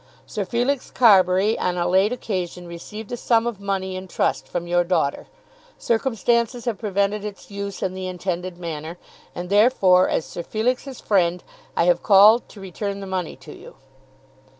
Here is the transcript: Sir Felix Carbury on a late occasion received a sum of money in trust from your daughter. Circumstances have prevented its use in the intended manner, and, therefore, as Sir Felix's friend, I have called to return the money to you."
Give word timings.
Sir 0.25 0.45
Felix 0.45 0.89
Carbury 0.89 1.59
on 1.59 1.77
a 1.77 1.87
late 1.87 2.11
occasion 2.11 2.65
received 2.67 3.11
a 3.11 3.17
sum 3.17 3.45
of 3.45 3.59
money 3.59 3.95
in 3.95 4.07
trust 4.07 4.47
from 4.47 4.65
your 4.65 4.83
daughter. 4.83 5.27
Circumstances 5.77 6.65
have 6.65 6.79
prevented 6.79 7.23
its 7.23 7.51
use 7.51 7.83
in 7.83 7.93
the 7.93 8.07
intended 8.07 8.57
manner, 8.57 8.97
and, 9.35 9.47
therefore, 9.51 10.09
as 10.09 10.25
Sir 10.25 10.41
Felix's 10.41 10.99
friend, 10.99 11.43
I 11.77 11.83
have 11.83 12.01
called 12.01 12.49
to 12.49 12.59
return 12.59 12.99
the 12.99 13.05
money 13.05 13.35
to 13.35 13.53
you." 13.53 13.75